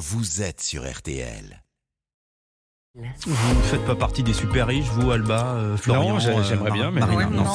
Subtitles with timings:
[0.00, 1.62] vous êtes sur RTL.
[2.96, 6.72] Vous ne faites pas partie des super riches, vous, Alba, euh, Florian Non, euh, j'aimerais
[6.72, 7.50] bien, mais Marina, non, non.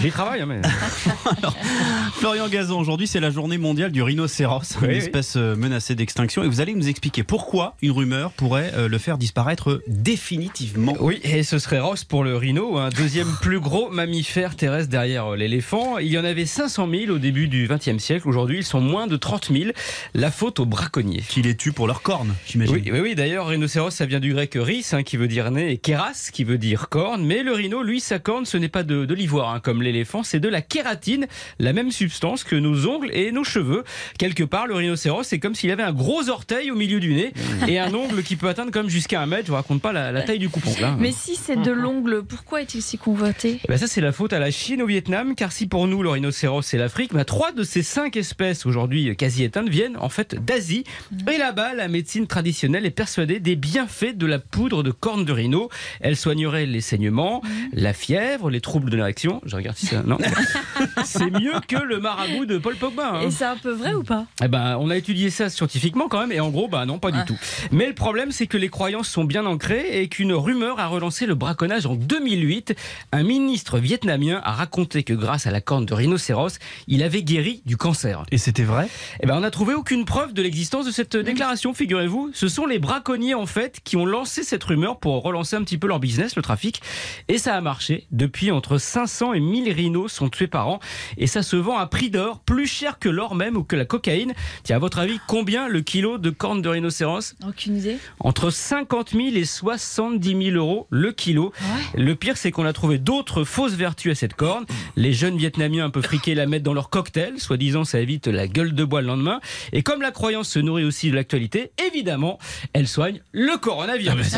[0.00, 0.60] J'y travaille, hein, mais.
[2.12, 4.96] Florian Gazan, aujourd'hui c'est la journée mondiale du rhinocéros, Oui, une oui.
[4.98, 6.44] espèce euh, menacée d'extinction.
[6.44, 10.94] Et vous allez nous expliquer pourquoi une rumeur pourrait le faire disparaître définitivement.
[11.00, 15.32] Oui, et ce serait Ross pour le rhino, un deuxième plus gros mammifère terrestre derrière
[15.32, 15.98] l'éléphant.
[15.98, 18.28] Il y en avait 500 000 au début du XXe siècle.
[18.28, 19.70] Aujourd'hui, ils sont moins de 30 000.
[20.14, 21.24] La faute aux braconniers.
[21.28, 22.76] Qui les tue pour leurs cornes, j'imagine.
[22.76, 25.72] Oui, oui, oui, d'ailleurs, rhinocéros, ça vient du grec rhys, hein, qui veut dire nez,
[25.72, 27.24] et kéras, qui veut dire corne.
[27.24, 30.22] Mais le rhino, lui, sa corne, ce n'est pas de, de l'ivoire, hein, comme l'éléphant,
[30.22, 31.26] c'est de la kératine,
[31.58, 33.84] la même substance que nos ongles et nos cheveux.
[34.18, 37.32] Quelque part, le rhinocéros, c'est comme s'il avait un gros orteil au milieu du nez
[37.66, 39.44] et un ongle qui peut atteindre comme jusqu'à un mètre.
[39.46, 40.84] Je vous raconte pas la, la taille du coupe-ongle.
[40.84, 40.96] hein.
[41.00, 43.60] Mais si c'est de l'ongle, pourquoi est-il si convoité?
[43.64, 46.02] Eh ben ça, c'est la faute à la Chine, au Vietnam, car si pour nous,
[46.02, 50.08] le rhinocéros, c'est l'Afrique, bah, trois de ces cinq espèces, aujourd'hui quasi éteintes, viennent en
[50.10, 50.84] fait d'Asie.
[51.32, 55.32] Et là-bas, la médecine traditionnelle est persuadée des bienfaits de la poudre de corne de
[55.32, 55.68] rhino.
[56.00, 57.42] Elle soignerait les saignements,
[57.72, 59.40] la fièvre, les troubles de l'érection.
[59.46, 60.02] Je regarde si ça...
[60.02, 60.18] Non.
[61.04, 63.12] c'est mieux que le marabout de Paul Pogba.
[63.14, 63.20] hein.
[63.20, 64.26] Et c'est un peu vrai ou pas?
[64.42, 67.12] Eh ben, on a étudié ça scientifiquement quand même, et en gros, bah non, pas
[67.12, 67.38] du tout.
[67.70, 71.24] Mais le problème, c'est que les croyances sont bien ancrées et qu'une rumeur a relancé
[71.26, 72.74] le braconnage en 2008.
[73.12, 77.62] Un ministre vietnamien a raconté que grâce à la corne de rhinocéros, il avait guéri
[77.64, 78.24] du cancer.
[78.32, 78.88] Et c'était vrai?
[79.20, 82.30] Eh ben, on n'a trouvé aucune preuve de l'existence de cette déclaration, figurez-vous.
[82.34, 85.78] Ce sont les braconniers, en fait, qui ont lancé cette rumeur pour relancer un petit
[85.78, 86.80] peu leur business, le trafic.
[87.28, 88.06] Et ça a marché.
[88.10, 90.80] Depuis, entre 500 et 1000 rhinos sont tués par an.
[91.16, 93.84] Et ça se vend à prix d'or, plus cher que l'or même ou que la
[93.84, 94.34] cocaïne.
[94.62, 97.34] Tiens, à votre avis, combien le kilo de corne de rhinocéros?
[97.46, 97.98] Aucune idée.
[98.20, 101.52] Entre 50 000 et 70 000 euros le kilo.
[101.94, 104.64] Le pire, c'est qu'on a trouvé d'autres fausses vertus à cette corne.
[104.96, 108.46] Les jeunes Vietnamiens un peu friqués la mettent dans leur cocktail, soi-disant ça évite la
[108.46, 109.40] gueule de bois le lendemain.
[109.72, 112.38] Et comme la croyance se nourrit aussi de l'actualité, évidemment,
[112.72, 114.37] elle soigne le coronavirus.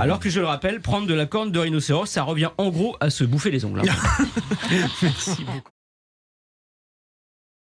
[0.00, 2.96] Alors que je le rappelle, prendre de la corne de rhinocéros, ça revient en gros
[3.00, 3.82] à se bouffer les ongles.
[5.02, 5.70] Merci beaucoup.